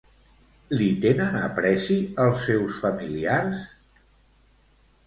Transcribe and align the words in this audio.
Li 0.79 0.87
tenen 1.03 1.37
apreci 1.41 1.99
els 2.27 2.43
seus 2.47 2.81
familiars? 2.87 3.63